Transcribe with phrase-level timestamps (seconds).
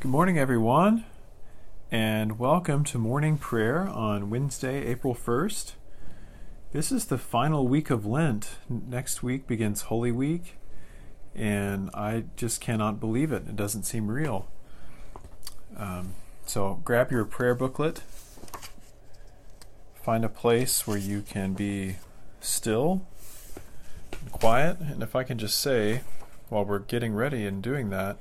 [0.00, 1.04] Good morning, everyone,
[1.90, 5.74] and welcome to morning prayer on Wednesday, April 1st.
[6.72, 8.48] This is the final week of Lent.
[8.70, 10.56] Next week begins Holy Week,
[11.34, 13.42] and I just cannot believe it.
[13.46, 14.48] It doesn't seem real.
[15.76, 16.14] Um,
[16.46, 18.00] so grab your prayer booklet,
[20.02, 21.96] find a place where you can be
[22.40, 23.06] still
[24.18, 26.00] and quiet, and if I can just say,
[26.48, 28.16] while we're getting ready and doing that,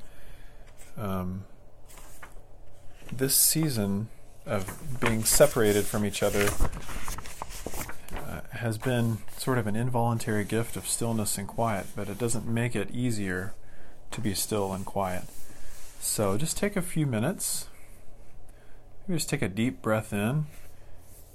[0.98, 1.46] um,
[3.12, 4.10] this season
[4.46, 6.50] of being separated from each other
[8.16, 12.48] uh, has been sort of an involuntary gift of stillness and quiet, but it doesn't
[12.48, 13.54] make it easier
[14.12, 15.24] to be still and quiet.
[16.00, 17.68] So just take a few minutes.
[19.08, 20.48] Maybe just take a deep breath in.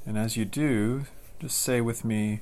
[0.06, 1.05] And as you do,
[1.41, 2.41] just say with me,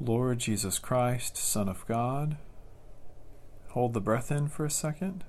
[0.00, 2.36] Lord Jesus Christ, Son of God.
[3.70, 5.24] Hold the breath in for a second.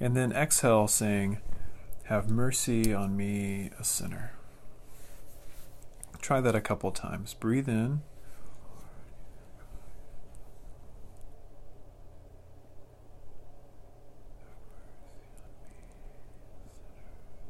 [0.00, 1.38] And then exhale, saying,
[2.04, 4.32] Have mercy on me, a sinner.
[6.22, 7.34] Try that a couple times.
[7.34, 8.00] Breathe in.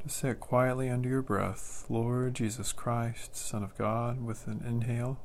[0.02, 4.64] Just say it quietly under your breath Lord Jesus Christ, Son of God, with an
[4.66, 5.20] inhale.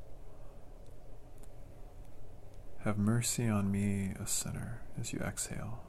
[2.83, 5.81] Have mercy on me, a sinner, as you exhale.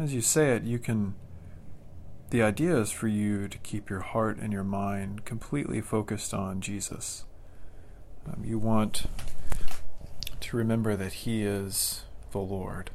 [0.00, 1.14] As you say it, you can.
[2.30, 6.62] The idea is for you to keep your heart and your mind completely focused on
[6.62, 7.24] Jesus.
[8.26, 9.04] Um, you want
[10.40, 12.90] to remember that He is the Lord.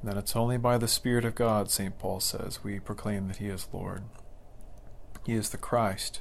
[0.00, 1.98] And that it's only by the Spirit of God, St.
[1.98, 4.04] Paul says, we proclaim that He is Lord.
[5.26, 6.20] He is the Christ,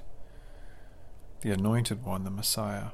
[1.42, 2.88] the Anointed One, the Messiah.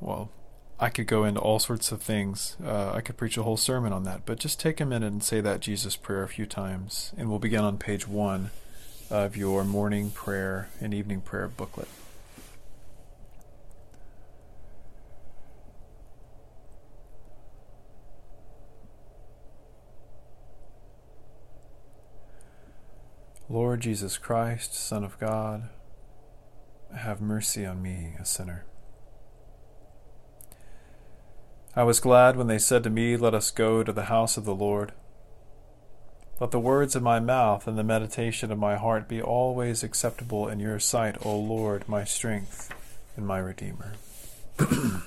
[0.00, 0.32] Well,
[0.80, 2.56] I could go into all sorts of things.
[2.64, 5.22] Uh, I could preach a whole sermon on that, but just take a minute and
[5.24, 8.50] say that Jesus prayer a few times, and we'll begin on page one
[9.10, 11.88] of your morning prayer and evening prayer booklet.
[23.50, 25.70] Lord Jesus Christ, Son of God,
[26.94, 28.66] have mercy on me, a sinner.
[31.76, 34.44] I was glad when they said to me, Let us go to the house of
[34.44, 34.92] the Lord.
[36.40, 40.48] Let the words of my mouth and the meditation of my heart be always acceptable
[40.48, 42.72] in your sight, O Lord, my strength
[43.16, 43.94] and my Redeemer.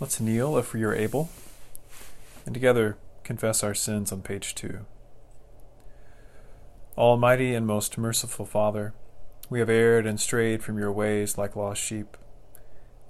[0.00, 1.28] Let's kneel if we are able,
[2.46, 4.86] and together confess our sins on page two.
[6.96, 8.94] Almighty and most merciful Father,
[9.50, 12.16] we have erred and strayed from your ways like lost sheep.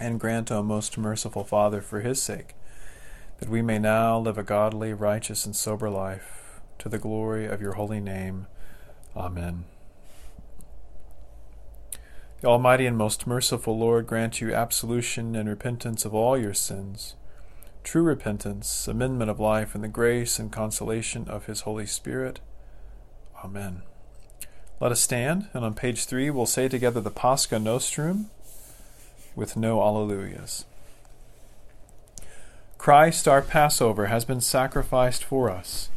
[0.00, 2.54] and grant, O most merciful Father, for his sake,
[3.38, 7.60] that we may now live a godly, righteous, and sober life, to the glory of
[7.60, 8.46] your holy name.
[9.16, 9.64] Amen.
[12.40, 17.14] The Almighty and most merciful Lord grant you absolution and repentance of all your sins,
[17.84, 22.40] true repentance, amendment of life, and the grace and consolation of his Holy Spirit.
[23.44, 23.82] Amen.
[24.80, 28.30] Let us stand, and on page three we'll say together the Pascha Nostrum
[29.34, 30.64] with no Alleluias.
[32.78, 35.88] Christ, our Passover, has been sacrificed for us.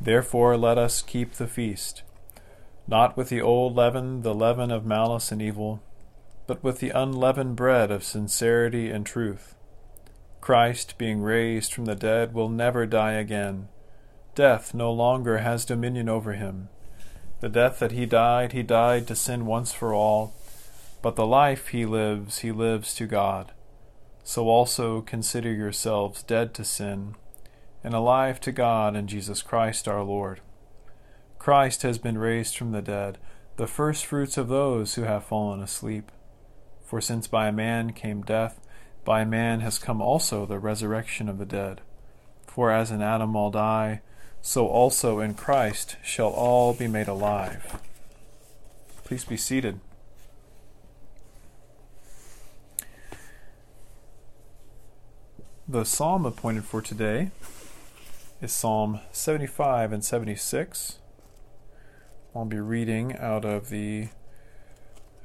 [0.00, 2.02] Therefore, let us keep the feast,
[2.86, 5.82] not with the old leaven, the leaven of malice and evil,
[6.46, 9.54] but with the unleavened bread of sincerity and truth.
[10.42, 13.68] Christ, being raised from the dead, will never die again.
[14.34, 16.68] Death no longer has dominion over him.
[17.40, 20.34] The death that he died, he died to sin once for all
[21.04, 23.52] but the life he lives, he lives to God.
[24.22, 27.14] So also consider yourselves dead to sin,
[27.84, 30.40] and alive to God in Jesus Christ our Lord.
[31.38, 33.18] Christ has been raised from the dead,
[33.56, 36.10] the firstfruits of those who have fallen asleep.
[36.82, 38.66] For since by a man came death,
[39.04, 41.82] by a man has come also the resurrection of the dead.
[42.46, 44.00] For as in Adam all die,
[44.40, 47.78] so also in Christ shall all be made alive.
[49.04, 49.80] Please be seated.
[55.66, 57.30] The psalm appointed for today
[58.42, 60.98] is Psalm 75 and 76.
[62.36, 64.08] I'll be reading out of the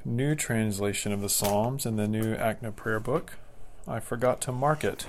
[0.05, 3.33] new translation of the Psalms in the new ACNA prayer book.
[3.85, 5.07] I forgot to mark it.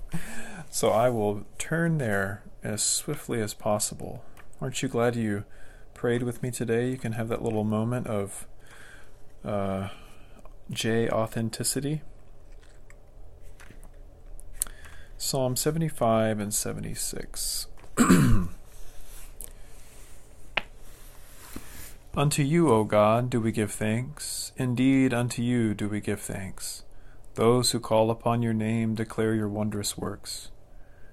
[0.70, 4.22] so I will turn there as swiftly as possible.
[4.60, 5.44] Aren't you glad you
[5.94, 6.90] prayed with me today?
[6.90, 8.46] You can have that little moment of
[9.46, 9.88] uh,
[10.70, 12.02] J authenticity.
[15.24, 17.68] Psalm 75 and 76.
[22.16, 24.50] unto you, O God, do we give thanks.
[24.56, 26.82] Indeed, unto you do we give thanks.
[27.34, 30.50] Those who call upon your name declare your wondrous works.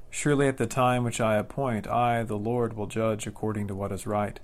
[0.09, 3.91] Surely at the time which I appoint, I, the Lord, will judge according to what
[3.91, 4.39] is right.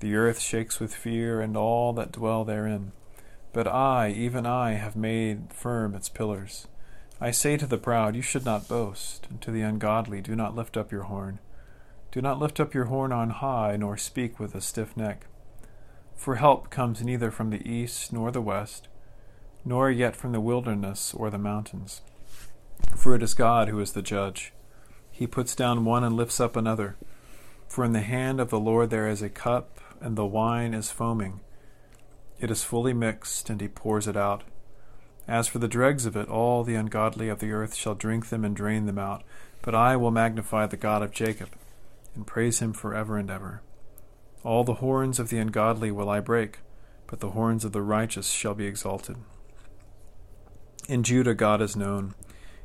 [0.00, 2.92] The earth shakes with fear, and all that dwell therein.
[3.54, 6.66] But I, even I, have made firm its pillars.
[7.20, 10.56] I say to the proud, You should not boast, and to the ungodly, Do not
[10.56, 11.38] lift up your horn.
[12.12, 15.26] Do not lift up your horn on high, nor speak with a stiff neck.
[16.16, 18.88] For help comes neither from the east nor the west,
[19.64, 22.00] nor yet from the wilderness or the mountains.
[22.96, 24.52] For it is God who is the judge.
[25.10, 26.96] He puts down one and lifts up another.
[27.68, 30.90] For in the hand of the Lord there is a cup, and the wine is
[30.90, 31.40] foaming.
[32.40, 34.42] It is fully mixed, and he pours it out.
[35.28, 38.44] As for the dregs of it, all the ungodly of the earth shall drink them
[38.44, 39.22] and drain them out.
[39.62, 41.50] But I will magnify the God of Jacob,
[42.14, 43.62] and praise him for ever and ever.
[44.42, 46.60] All the horns of the ungodly will I break,
[47.06, 49.16] but the horns of the righteous shall be exalted.
[50.88, 52.14] In Judah God is known.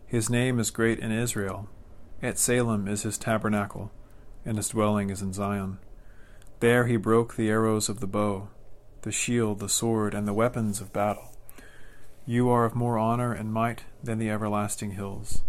[0.08, 1.68] His name is great in Israel.
[2.22, 3.92] At Salem is his tabernacle,
[4.46, 5.80] and his dwelling is in Zion.
[6.62, 8.48] There he broke the arrows of the bow,
[9.02, 11.35] the shield, the sword, and the weapons of battle.
[12.28, 15.44] You are of more honor and might than the everlasting hills.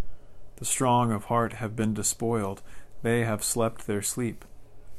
[0.56, 2.60] The strong of heart have been despoiled,
[3.02, 4.44] they have slept their sleep,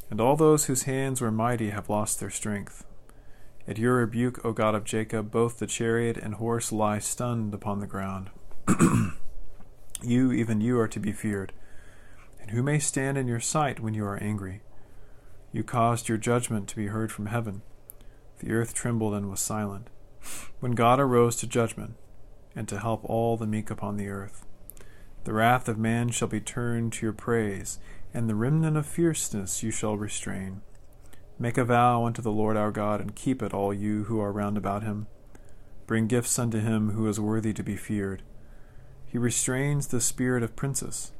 [0.10, 2.84] and all those whose hands were mighty have lost their strength.
[3.68, 7.80] At your rebuke, O God of Jacob, both the chariot and horse lie stunned upon
[7.80, 8.32] the ground.
[10.02, 11.54] you, even you, are to be feared.
[12.42, 14.62] And who may stand in your sight when you are angry?
[15.52, 17.62] You caused your judgment to be heard from heaven.
[18.40, 19.90] The earth trembled and was silent
[20.60, 21.96] when God arose to judgment,
[22.56, 24.46] and to help all the meek upon the earth.
[25.24, 27.80] The wrath of man shall be turned to your praise,
[28.14, 30.62] and the remnant of fierceness you shall restrain.
[31.38, 34.32] Make a vow unto the Lord our God, and keep it, all you who are
[34.32, 35.08] round about him.
[35.86, 38.24] Bring gifts unto him who is worthy to be feared.
[39.06, 41.12] He restrains the spirit of princes,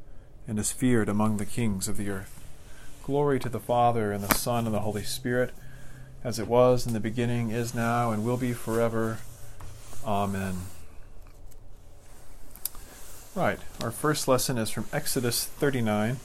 [0.48, 2.44] and is feared among the kings of the earth.
[3.04, 5.52] Glory to the Father, and the Son, and the Holy Spirit
[6.28, 9.18] as it was in the beginning, is now, and will be forever.
[10.06, 10.58] Amen.
[13.34, 16.18] Right, our first lesson is from Exodus 39.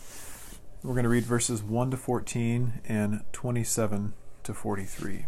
[0.82, 5.26] We're going to read verses 1 to 14 and 27 to 43.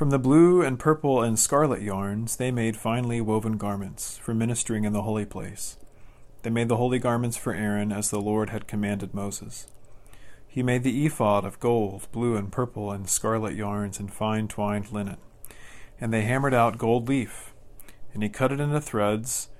[0.00, 4.84] From the blue and purple and scarlet yarns, they made finely woven garments for ministering
[4.84, 5.76] in the holy place.
[6.40, 9.66] They made the holy garments for Aaron as the Lord had commanded Moses.
[10.48, 14.90] He made the ephod of gold, blue and purple and scarlet yarns and fine twined
[14.90, 15.18] linen.
[16.00, 17.52] And they hammered out gold leaf,
[18.14, 19.50] and he cut it into threads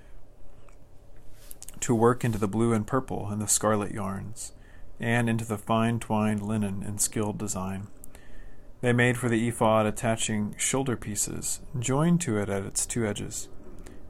[1.80, 4.52] to work into the blue and purple and the scarlet yarns,
[4.98, 7.88] and into the fine twined linen in skilled design.
[8.80, 13.48] They made for the ephod attaching shoulder pieces, joined to it at its two edges.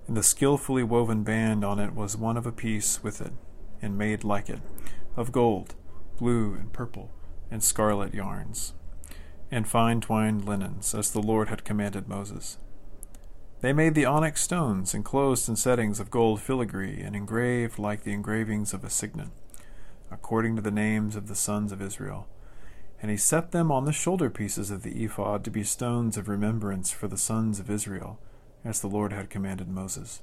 [0.07, 3.33] And the skilfully woven band on it was one of a piece with it,
[3.83, 4.61] and made like it,
[5.17, 5.75] of gold,
[6.19, 7.11] blue and purple,
[7.51, 8.75] and scarlet yarns,
[9.51, 12.59] and fine twined linens, as the Lord had commanded Moses.
[13.63, 18.13] They made the onyx stones enclosed in settings of gold filigree, and engraved like the
[18.13, 19.31] engravings of a signet,
[20.13, 22.29] according to the names of the sons of Israel
[23.01, 26.29] and he set them on the shoulder pieces of the ephod to be stones of
[26.29, 28.19] remembrance for the sons of Israel,
[28.65, 30.23] as the Lord had commanded Moses.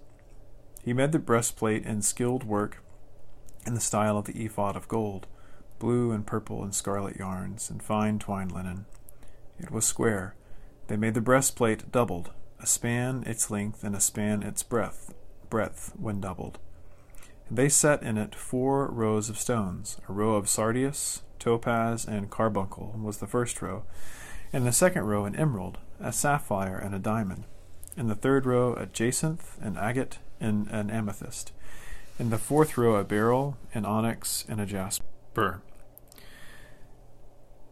[0.84, 2.84] He made the breastplate in skilled work
[3.66, 5.28] in the style of the ephod of gold,
[5.80, 8.86] blue and purple and scarlet yarns, and fine twined linen.
[9.60, 10.36] It was square.
[10.88, 15.14] They made the breastplate doubled, a span its length and a span its breadth,
[15.50, 16.60] breadth when doubled.
[17.50, 22.96] They set in it four rows of stones, a row of sardius, topaz, and carbuncle
[23.02, 23.84] was the first row,
[24.52, 27.44] and the second row an emerald, a sapphire, and a diamond,
[27.96, 31.52] in the third row a jacinth, an agate, and an amethyst,
[32.20, 35.62] in the fourth row a beryl, an onyx, and a jasper.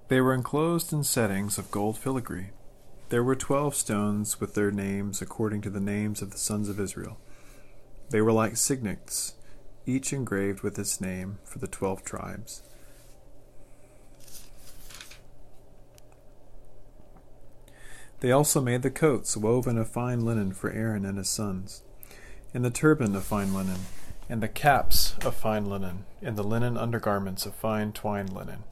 [0.07, 2.51] They were enclosed in settings of gold filigree.
[3.09, 6.79] There were twelve stones with their names according to the names of the sons of
[6.79, 7.17] Israel.
[8.09, 9.33] They were like signets,
[9.87, 12.61] each engraved with its name for the twelve tribes.
[18.25, 21.83] They also made the coats woven of fine linen for Aaron and his sons,
[22.55, 23.81] and the turban of fine linen,
[24.27, 28.63] and the caps of fine linen, and the linen undergarments of fine twined linen,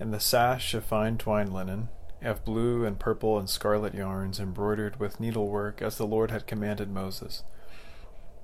[0.00, 1.88] and the sash of fine twined linen,
[2.20, 6.90] of blue and purple and scarlet yarns embroidered with needlework as the Lord had commanded
[6.90, 7.44] Moses.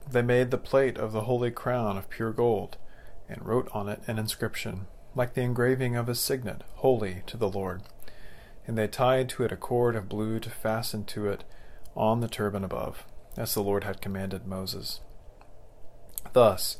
[0.08, 2.76] They made the plate of the holy crown of pure gold,
[3.28, 4.86] and wrote on it an inscription,
[5.16, 7.82] like the engraving of a signet, Holy to the Lord.
[8.66, 11.44] And they tied to it a cord of blue to fasten to it
[11.94, 13.06] on the turban above,
[13.36, 15.00] as the Lord had commanded Moses.
[16.32, 16.76] Thus,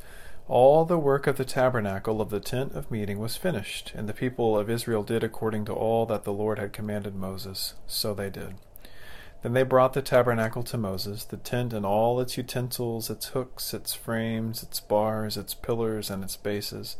[0.49, 4.15] all the work of the tabernacle of the tent of meeting was finished, and the
[4.15, 7.75] people of Israel did according to all that the Lord had commanded Moses.
[7.87, 8.55] So they did.
[9.43, 13.75] Then they brought the tabernacle to Moses, the tent and all its utensils, its hooks,
[13.75, 16.97] its frames, its bars, its pillars, and its bases,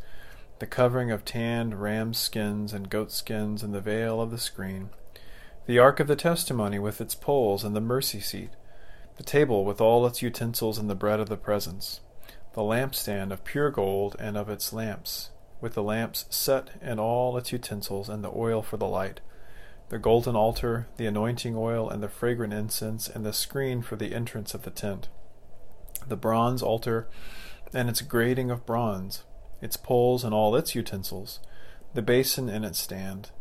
[0.59, 4.89] the covering of tanned ram skins and goat skins, and the veil of the screen,
[5.65, 8.51] the ark of the testimony with its poles, and the mercy seat,
[9.17, 12.01] the table with all its utensils, and the bread of the presence,
[12.53, 17.37] the lampstand of pure gold and of its lamps, with the lamps set and all
[17.37, 19.21] its utensils, and the oil for the light
[19.89, 24.13] the golden altar, the anointing oil, and the fragrant incense, and the screen for the
[24.13, 25.07] entrance of the tent,
[26.07, 27.07] the bronze altar,
[27.73, 29.23] and its grating of bronze,
[29.61, 31.39] its poles and all its utensils,
[31.93, 33.31] the basin and its stand,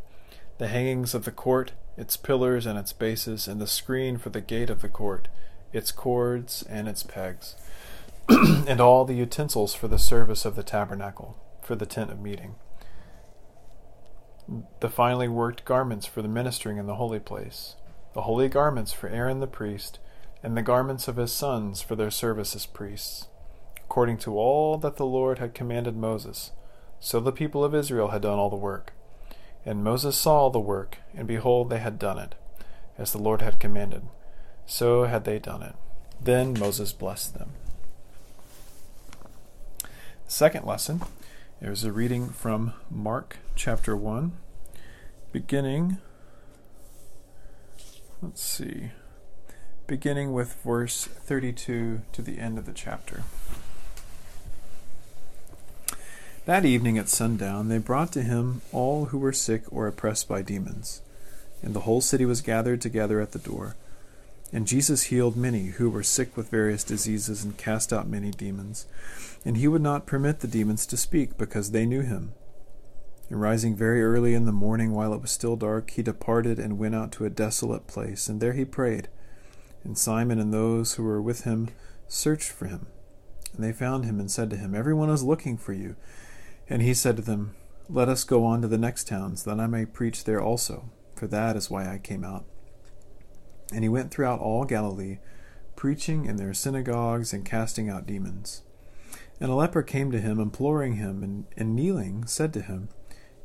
[0.58, 4.40] the hangings of the court, its pillars and its bases, and the screen for the
[4.40, 5.28] gate of the court,
[5.72, 7.56] its cords and its pegs,
[8.28, 12.54] and all the utensils for the service of the tabernacle, for the tent of meeting.
[14.80, 17.76] The finely worked garments for the ministering in the holy place,
[18.14, 19.98] the holy garments for Aaron the priest,
[20.42, 23.26] and the garments of his sons for their service as priests,
[23.86, 26.50] according to all that the Lord had commanded Moses.
[26.98, 28.92] So the people of Israel had done all the work.
[29.64, 32.34] And Moses saw the work, and behold, they had done it,
[32.98, 34.02] as the Lord had commanded.
[34.66, 35.76] So had they done it.
[36.20, 37.50] Then Moses blessed them.
[40.26, 41.02] Second lesson
[41.60, 44.32] there's a reading from Mark chapter 1,
[45.32, 45.98] beginning,
[48.20, 48.90] let's see,
[49.86, 53.22] beginning with verse 32 to the end of the chapter.
[56.46, 60.42] That evening at sundown, they brought to him all who were sick or oppressed by
[60.42, 61.02] demons,
[61.60, 63.74] and the whole city was gathered together at the door.
[64.52, 68.86] And Jesus healed many who were sick with various diseases and cast out many demons.
[69.44, 72.32] And he would not permit the demons to speak because they knew him.
[73.28, 76.78] And rising very early in the morning while it was still dark, he departed and
[76.78, 79.08] went out to a desolate place, and there he prayed.
[79.82, 81.70] And Simon and those who were with him
[82.06, 82.86] searched for him.
[83.52, 85.96] And they found him and said to him, Everyone is looking for you.
[86.68, 87.54] And he said to them,
[87.88, 91.26] Let us go on to the next towns, that I may preach there also, for
[91.28, 92.44] that is why I came out.
[93.72, 95.18] And he went throughout all Galilee,
[95.76, 98.62] preaching in their synagogues and casting out demons.
[99.40, 102.88] And a leper came to him, imploring him, and, and kneeling, said to him,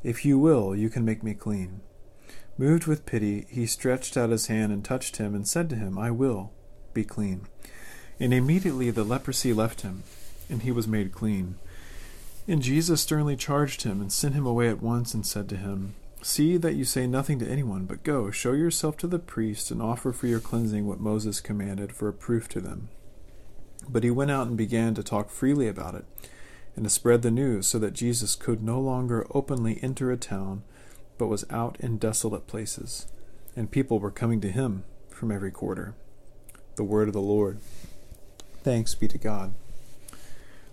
[0.02, 1.82] If you will, you can make me clean.
[2.58, 5.98] Moved with pity, he stretched out his hand and touched him, and said to him,
[5.98, 6.52] I will,
[6.94, 7.46] be clean.
[8.18, 10.04] And immediately the leprosy left him,
[10.48, 11.56] and he was made clean.
[12.48, 15.94] And Jesus sternly charged him, and sent him away at once, and said to him,
[16.22, 19.82] See that you say nothing to anyone, but go, show yourself to the priest, and
[19.82, 22.88] offer for your cleansing what Moses commanded for a proof to them.
[23.88, 26.04] But he went out and began to talk freely about it,
[26.76, 30.62] and to spread the news, so that Jesus could no longer openly enter a town,
[31.18, 33.06] but was out in desolate places,
[33.56, 35.94] and people were coming to him from every quarter.
[36.76, 37.58] The word of the Lord.
[38.62, 39.54] Thanks be to God.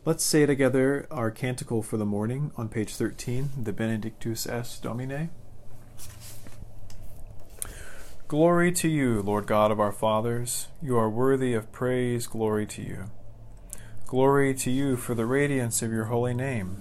[0.05, 5.29] Let's say together our canticle for the morning on page 13, the Benedictus es Domine.
[8.29, 10.69] Glory to you, Lord God of our fathers.
[10.81, 12.27] You are worthy of praise.
[12.27, 13.11] Glory to you.
[14.07, 16.77] Glory to you for the radiance of your holy name.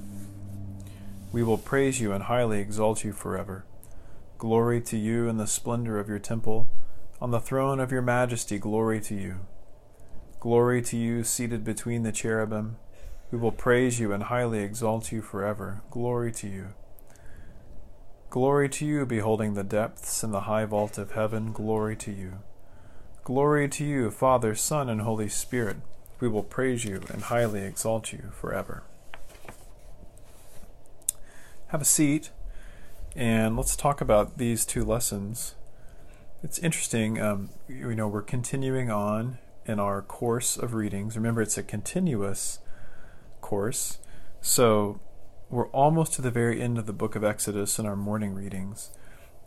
[1.32, 3.64] We will praise you and highly exalt you forever.
[4.38, 6.70] Glory to you in the splendor of your temple.
[7.20, 9.40] On the throne of your majesty, glory to you.
[10.38, 12.76] Glory to you seated between the cherubim.
[13.30, 15.82] We will praise you and highly exalt you forever.
[15.90, 16.68] Glory to you.
[18.30, 21.52] Glory to you, beholding the depths and the high vault of heaven.
[21.52, 22.38] Glory to you.
[23.24, 25.76] Glory to you, Father, Son, and Holy Spirit.
[26.20, 28.82] We will praise you and highly exalt you forever.
[31.68, 32.30] Have a seat.
[33.14, 35.54] And let's talk about these two lessons.
[36.42, 41.16] It's interesting, um, you know, we're continuing on in our course of readings.
[41.16, 42.60] Remember, it's a continuous
[43.40, 43.98] course.
[44.40, 45.00] So
[45.50, 48.90] we're almost to the very end of the book of Exodus in our morning readings.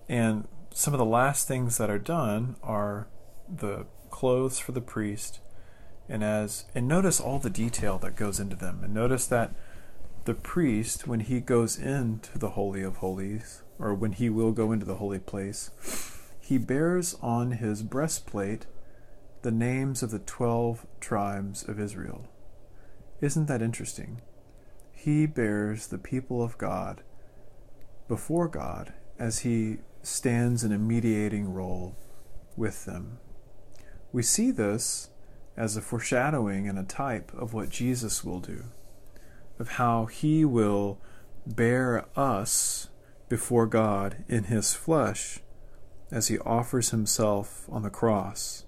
[0.09, 3.07] And some of the last things that are done are
[3.47, 5.39] the clothes for the priest
[6.07, 9.53] and as and notice all the detail that goes into them and notice that
[10.25, 14.71] the priest when he goes into the holy of holies or when he will go
[14.71, 15.71] into the holy place
[16.39, 18.65] he bears on his breastplate
[19.41, 22.27] the names of the 12 tribes of Israel
[23.21, 24.21] isn't that interesting
[25.01, 27.01] he bears the people of God
[28.07, 31.95] before God as he stands in a mediating role
[32.55, 33.17] with them.
[34.11, 35.09] We see this
[35.57, 38.65] as a foreshadowing and a type of what Jesus will do,
[39.57, 40.99] of how he will
[41.47, 42.89] bear us
[43.27, 45.39] before God in his flesh
[46.11, 48.65] as he offers himself on the cross,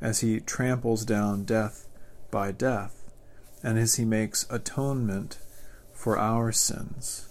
[0.00, 1.88] as he tramples down death
[2.30, 3.01] by death
[3.62, 5.38] and as he makes atonement
[5.92, 7.28] for our sins.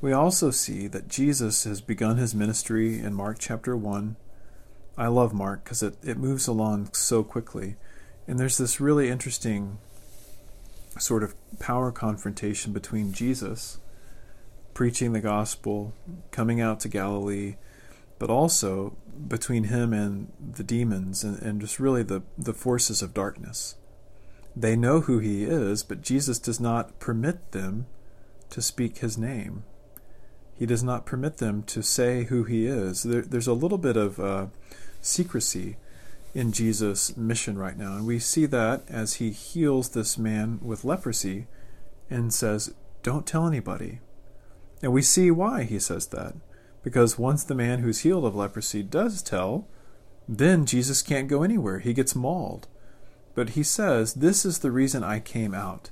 [0.00, 4.16] We also see that Jesus has begun his ministry in Mark chapter 1.
[4.96, 7.76] I love Mark because it, it moves along so quickly.
[8.26, 9.78] And there's this really interesting
[10.98, 13.78] sort of power confrontation between Jesus
[14.74, 15.92] preaching the gospel,
[16.30, 17.56] coming out to Galilee,
[18.18, 18.96] but also
[19.28, 23.74] between him and the demons and, and just really the, the forces of darkness.
[24.60, 27.86] They know who he is, but Jesus does not permit them
[28.50, 29.64] to speak his name.
[30.54, 33.04] He does not permit them to say who he is.
[33.04, 34.46] There, there's a little bit of uh,
[35.00, 35.78] secrecy
[36.34, 37.96] in Jesus' mission right now.
[37.96, 41.46] And we see that as he heals this man with leprosy
[42.10, 44.00] and says, Don't tell anybody.
[44.82, 46.34] And we see why he says that.
[46.82, 49.66] Because once the man who's healed of leprosy does tell,
[50.28, 51.78] then Jesus can't go anywhere.
[51.78, 52.68] He gets mauled.
[53.40, 55.88] But he says, This is the reason I came out.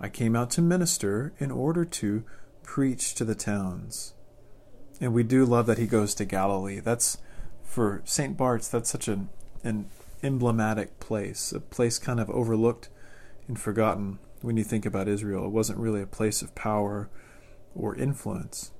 [0.00, 2.24] I came out to minister in order to
[2.64, 4.14] preach to the towns.
[5.00, 6.80] And we do love that he goes to Galilee.
[6.80, 7.18] That's
[7.62, 8.36] for St.
[8.36, 9.28] Bart's, that's such an,
[9.62, 9.88] an
[10.24, 12.88] emblematic place, a place kind of overlooked
[13.46, 15.44] and forgotten when you think about Israel.
[15.44, 17.08] It wasn't really a place of power
[17.72, 18.72] or influence.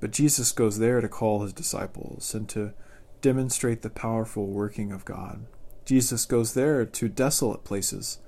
[0.00, 2.72] But Jesus goes there to call his disciples and to
[3.20, 5.44] demonstrate the powerful working of God.
[5.88, 8.18] Jesus goes there to desolate places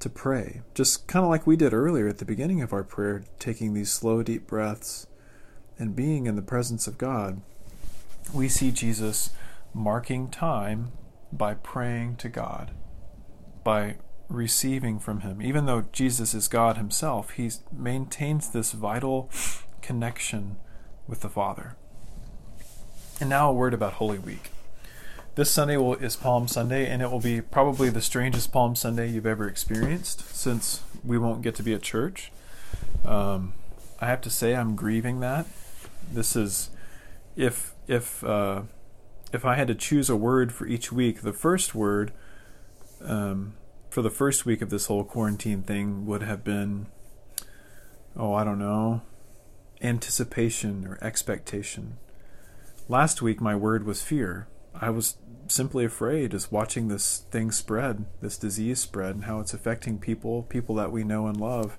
[0.00, 3.22] to pray, just kind of like we did earlier at the beginning of our prayer,
[3.38, 5.06] taking these slow, deep breaths
[5.78, 7.42] and being in the presence of God.
[8.32, 9.28] We see Jesus
[9.74, 10.92] marking time
[11.30, 12.70] by praying to God,
[13.62, 13.96] by
[14.30, 15.42] receiving from Him.
[15.42, 19.30] Even though Jesus is God Himself, He maintains this vital
[19.82, 20.56] connection
[21.06, 21.76] with the Father.
[23.20, 24.51] And now a word about Holy Week.
[25.34, 29.08] This Sunday will, is Palm Sunday, and it will be probably the strangest Palm Sunday
[29.08, 32.30] you've ever experienced since we won't get to be at church.
[33.02, 33.54] Um,
[33.98, 35.46] I have to say, I'm grieving that.
[36.12, 36.68] This is,
[37.34, 38.62] if if uh,
[39.32, 42.12] if I had to choose a word for each week, the first word
[43.02, 43.54] um,
[43.88, 46.88] for the first week of this whole quarantine thing would have been,
[48.14, 49.00] oh, I don't know,
[49.80, 51.96] anticipation or expectation.
[52.86, 54.46] Last week, my word was fear.
[54.74, 55.16] I was
[55.52, 60.42] simply afraid as watching this thing spread, this disease spread, and how it's affecting people,
[60.44, 61.78] people that we know and love,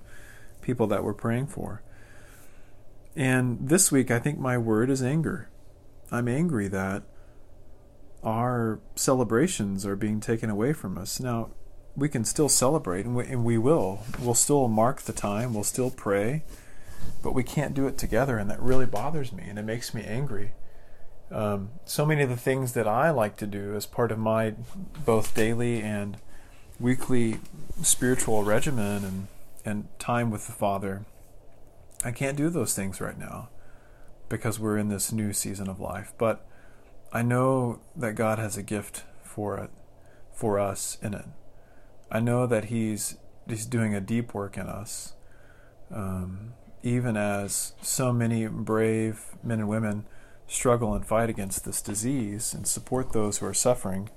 [0.62, 1.82] people that we're praying for.
[3.16, 5.48] And this week, I think my word is anger.
[6.10, 7.04] I'm angry that
[8.22, 11.20] our celebrations are being taken away from us.
[11.20, 11.50] Now,
[11.96, 14.00] we can still celebrate, and we, and we will.
[14.20, 16.42] We'll still mark the time, we'll still pray,
[17.22, 20.02] but we can't do it together, and that really bothers me, and it makes me
[20.02, 20.52] angry.
[21.30, 24.54] Um, so many of the things that I like to do as part of my
[25.04, 26.18] both daily and
[26.78, 27.40] weekly
[27.82, 29.28] spiritual regimen and,
[29.64, 31.04] and time with the Father,
[32.04, 33.48] I can't do those things right now
[34.28, 36.12] because we're in this new season of life.
[36.18, 36.46] But
[37.12, 39.70] I know that God has a gift for it,
[40.32, 41.26] for us in it.
[42.10, 43.16] I know that He's
[43.48, 45.14] He's doing a deep work in us,
[45.92, 50.06] um, even as so many brave men and women
[50.46, 54.10] struggle and fight against this disease and support those who are suffering,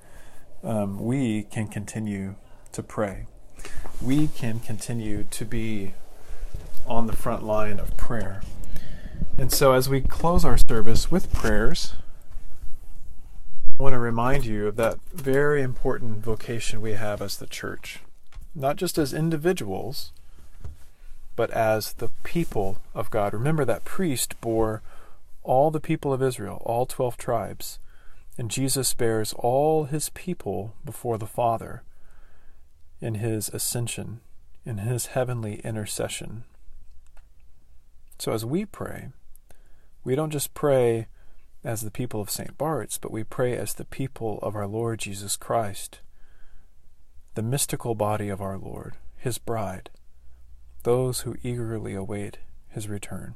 [0.63, 2.35] um, we can continue
[2.71, 3.25] to pray.
[4.01, 5.93] We can continue to be
[6.85, 8.41] on the front line of prayer.
[9.37, 11.93] And so, as we close our service with prayers,
[13.79, 17.99] I want to remind you of that very important vocation we have as the church,
[18.55, 20.11] not just as individuals,
[21.35, 23.33] but as the people of God.
[23.33, 24.81] Remember that priest bore
[25.47, 27.79] all the people of Israel, all 12 tribes,
[28.37, 31.83] and Jesus bears all his people before the Father
[32.99, 34.19] in his ascension,
[34.65, 36.43] in his heavenly intercession.
[38.19, 39.09] So as we pray,
[40.03, 41.07] we don't just pray
[41.63, 42.57] as the people of St.
[42.57, 46.01] Bart's, but we pray as the people of our Lord Jesus Christ,
[47.35, 49.91] the mystical body of our Lord, his bride,
[50.83, 53.35] those who eagerly await his return.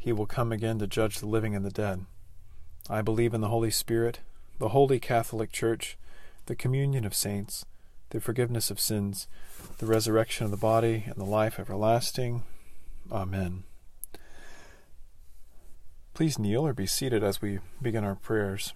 [0.00, 2.06] He will come again to judge the living and the dead.
[2.88, 4.20] I believe in the Holy Spirit,
[4.58, 5.98] the holy Catholic Church,
[6.46, 7.66] the communion of saints,
[8.08, 9.28] the forgiveness of sins,
[9.76, 12.44] the resurrection of the body, and the life everlasting.
[13.12, 13.64] Amen.
[16.14, 18.72] Please kneel or be seated as we begin our prayers.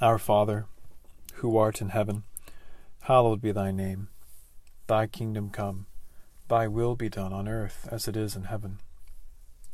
[0.00, 0.66] Our Father,
[1.34, 2.24] who art in heaven,
[3.02, 4.08] hallowed be thy name.
[4.88, 5.86] Thy kingdom come,
[6.48, 8.80] thy will be done on earth as it is in heaven.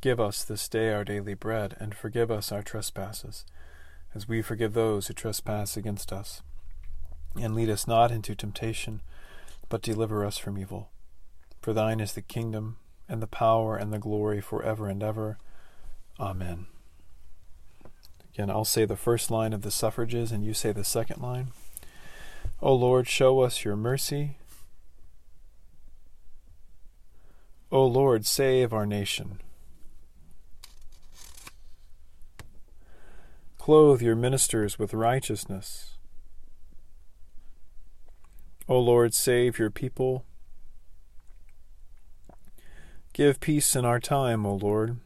[0.03, 3.45] Give us this day our daily bread, and forgive us our trespasses,
[4.17, 6.43] as we forgive those who trespass against us.
[7.41, 9.01] And lead us not into temptation,
[9.69, 10.91] but deliver us from evil.
[11.61, 15.39] For thine is the kingdom, and the power, and the glory for ever and ever.
[16.19, 16.67] Amen.
[18.35, 21.53] Again, I'll say the first line of the suffrages, and you say the second line.
[22.61, 24.37] O Lord, show us your mercy.
[27.71, 29.39] O Lord, save our nation.
[33.63, 35.97] Clothe your ministers with righteousness.
[38.69, 40.25] O Lord, save your people.
[43.13, 44.99] Give peace in our time, O Lord.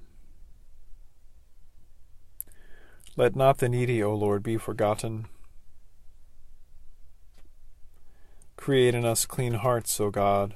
[3.15, 5.27] Let not the needy, O Lord, be forgotten.
[8.57, 10.55] Create in us clean hearts, O God.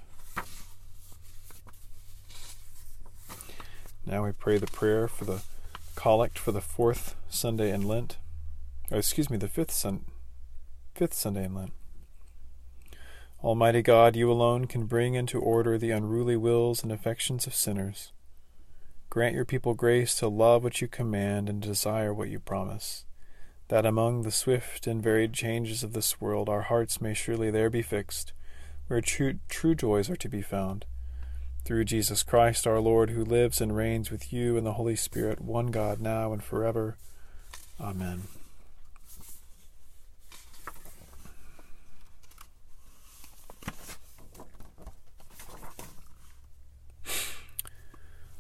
[4.06, 5.42] Now we pray the prayer for the
[6.00, 8.16] collect for the fourth Sunday in Lent.
[8.90, 10.06] Or excuse me, the fifth sun,
[10.94, 11.74] fifth Sunday in Lent.
[13.44, 18.12] Almighty God, you alone can bring into order the unruly wills and affections of sinners.
[19.10, 23.04] Grant your people grace to love what you command and desire what you promise,
[23.68, 27.68] that among the swift and varied changes of this world our hearts may surely there
[27.68, 28.32] be fixed,
[28.86, 30.86] where true, true joys are to be found
[31.64, 35.40] through Jesus Christ our Lord, who lives and reigns with you in the Holy Spirit,
[35.40, 36.96] one God, now and forever.
[37.80, 38.22] Amen.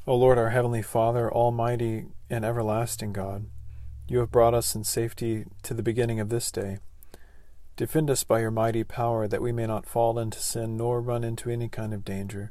[0.06, 3.46] O Lord, our Heavenly Father, Almighty and everlasting God,
[4.08, 6.78] you have brought us in safety to the beginning of this day.
[7.76, 11.22] Defend us by your mighty power, that we may not fall into sin nor run
[11.22, 12.50] into any kind of danger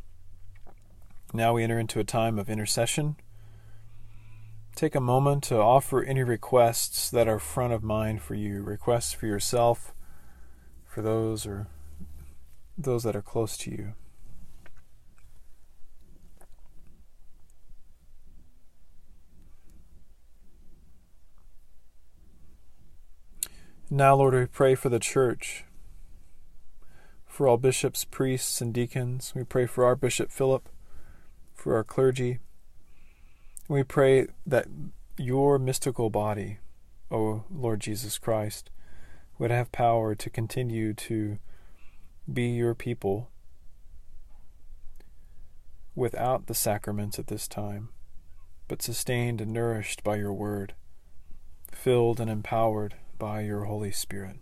[1.33, 3.15] Now we enter into a time of intercession.
[4.75, 9.13] Take a moment to offer any requests that are front of mind for you, requests
[9.13, 9.93] for yourself,
[10.85, 11.67] for those or
[12.77, 13.93] those that are close to you.
[23.89, 25.65] Now, Lord, we pray for the church,
[27.25, 29.33] for all bishops, priests, and deacons.
[29.35, 30.67] We pray for our Bishop Philip
[31.53, 32.39] for our clergy.
[33.67, 34.67] We pray that
[35.17, 36.59] your mystical body,
[37.09, 38.69] O Lord Jesus Christ,
[39.37, 41.37] would have power to continue to
[42.31, 43.29] be your people
[45.95, 47.89] without the sacraments at this time,
[48.67, 50.73] but sustained and nourished by your word,
[51.71, 54.37] filled and empowered by your Holy Spirit.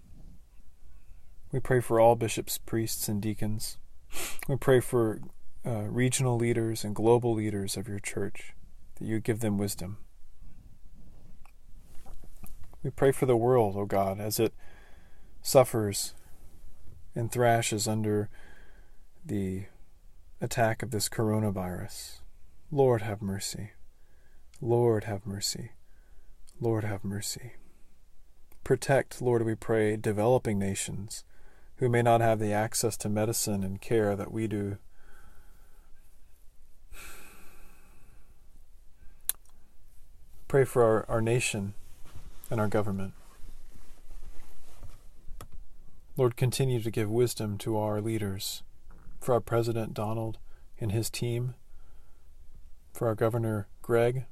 [1.52, 3.78] We pray for all bishops, priests, and deacons.
[4.48, 5.20] We pray for
[5.70, 8.54] uh, regional leaders and global leaders of your church,
[8.96, 9.98] that you give them wisdom.
[12.82, 14.54] We pray for the world, O God, as it
[15.44, 16.16] suffers
[17.14, 18.30] and thrashes under
[19.24, 19.66] the
[20.42, 22.22] attack of this coronavirus.
[22.72, 23.72] Lord, have mercy.
[24.62, 25.74] Lord, have mercy.
[26.60, 27.54] Lord, have mercy.
[28.64, 31.24] Protect, Lord, we pray, developing nations
[31.76, 34.78] who may not have the access to medicine and care that we do.
[40.50, 41.76] Pray for our, our nation
[42.50, 43.14] and our government.
[46.18, 48.64] Lord, continue to give wisdom to our leaders,
[49.22, 50.40] for our President Donald
[50.80, 51.54] and his team,
[52.92, 54.26] for our Governor Greg,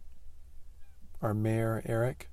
[1.22, 2.32] our Mayor Eric,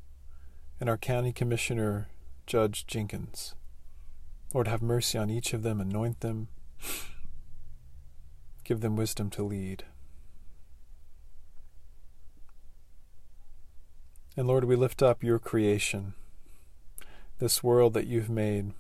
[0.80, 2.08] and our County Commissioner
[2.46, 3.54] Judge Jenkins.
[4.54, 6.48] Lord, have mercy on each of them, anoint them,
[8.64, 9.84] give them wisdom to lead.
[14.36, 16.14] And Lord, we lift up your creation,
[17.38, 18.72] this world that you've made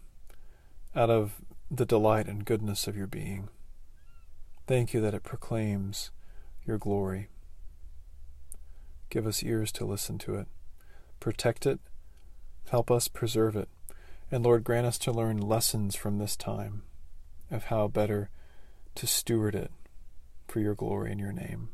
[0.96, 1.40] out of
[1.70, 3.48] the delight and goodness of your being.
[4.66, 6.10] Thank you that it proclaims
[6.66, 7.28] your glory.
[9.10, 10.48] Give us ears to listen to it.
[11.20, 11.78] Protect it.
[12.70, 13.68] Help us preserve it.
[14.30, 16.82] And Lord, grant us to learn lessons from this time
[17.50, 18.30] of how better
[18.96, 19.70] to steward it
[20.48, 21.68] for your glory and your name.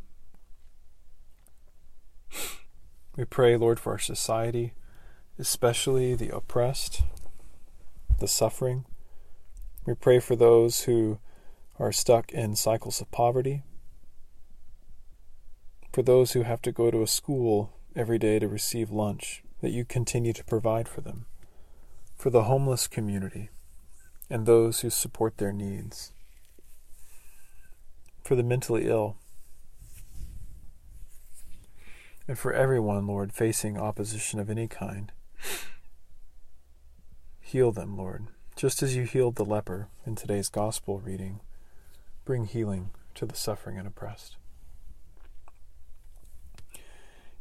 [3.16, 4.73] We pray, Lord, for our society,
[5.38, 7.03] especially the oppressed,
[8.18, 8.85] the suffering.
[9.85, 11.18] We pray for those who
[11.79, 13.62] are stuck in cycles of poverty,
[15.92, 19.70] for those who have to go to a school every day to receive lunch, that
[19.70, 21.27] you continue to provide for them,
[22.16, 23.51] for the homeless community
[24.31, 26.12] and those who support their needs,
[28.23, 29.16] for the mentally ill
[32.31, 35.11] and for everyone, Lord, facing opposition of any kind.
[37.40, 41.40] Heal them, Lord, just as you healed the leper in today's gospel reading.
[42.25, 44.37] Bring healing to the suffering and oppressed.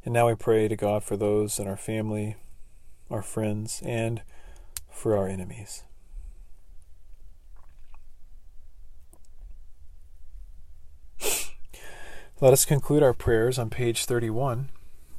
[0.04, 2.38] And now we pray to God for those in our family,
[3.12, 4.23] our friends, and
[4.89, 5.84] for our enemies.
[12.41, 14.69] Let us conclude our prayers on page 31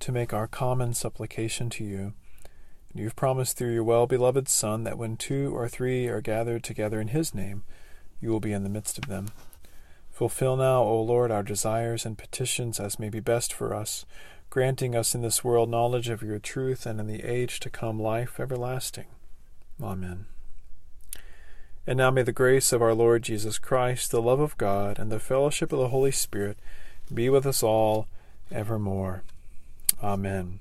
[0.00, 2.12] to make our common supplication to you.
[2.90, 6.20] And you have promised through your well beloved Son that when two or three are
[6.20, 7.64] gathered together in his name,
[8.20, 9.28] you will be in the midst of them.
[10.10, 14.06] Fulfill now, O Lord, our desires and petitions as may be best for us,
[14.48, 18.00] granting us in this world knowledge of your truth and in the age to come
[18.00, 19.06] life everlasting.
[19.82, 20.26] Amen.
[21.86, 25.10] And now may the grace of our Lord Jesus Christ, the love of God, and
[25.10, 26.58] the fellowship of the Holy Spirit
[27.12, 28.06] be with us all
[28.50, 29.24] evermore.
[30.04, 30.60] Amen.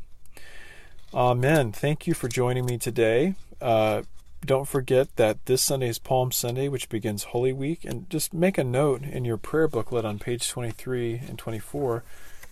[1.14, 1.74] Amen.
[1.74, 3.36] Thank you for joining me today.
[3.60, 4.04] Uh,
[4.46, 7.84] don't forget that this Sunday is Palm Sunday, which begins Holy Week.
[7.84, 12.06] And just make a note in your prayer booklet on page 23 and 24.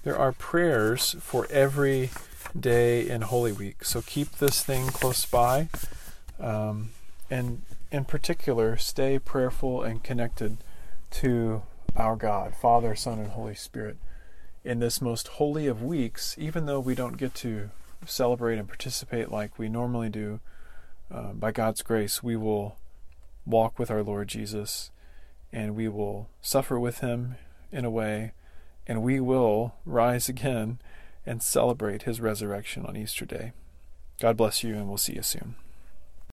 [0.03, 2.09] There are prayers for every
[2.59, 3.85] day in Holy Week.
[3.85, 5.69] So keep this thing close by.
[6.41, 6.89] Um,
[7.29, 10.57] and in particular, stay prayerful and connected
[11.11, 11.61] to
[11.95, 13.95] our God, Father, Son, and Holy Spirit
[14.63, 17.69] in this most holy of weeks, even though we don't get to
[18.05, 20.39] celebrate and participate like we normally do,
[21.11, 22.77] uh, by God's grace, we will
[23.45, 24.91] walk with our Lord Jesus
[25.51, 27.35] and we will suffer with him
[27.71, 28.31] in a way,
[28.87, 30.79] and we will rise again
[31.25, 33.51] and celebrate his resurrection on Easter Day.
[34.19, 35.55] God bless you, and we'll see you soon.